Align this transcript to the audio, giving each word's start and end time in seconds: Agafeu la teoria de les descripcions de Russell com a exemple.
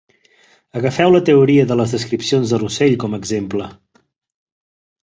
Agafeu 0.79 1.13
la 1.15 1.21
teoria 1.27 1.67
de 1.73 1.77
les 1.83 1.93
descripcions 1.97 2.55
de 2.55 2.61
Russell 2.65 2.99
com 3.05 3.15
a 3.15 3.21
exemple. 3.25 3.71